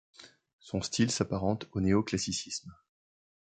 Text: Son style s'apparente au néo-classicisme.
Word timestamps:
Son 0.59 0.81
style 0.81 1.11
s'apparente 1.11 1.67
au 1.73 1.79
néo-classicisme. 1.79 2.73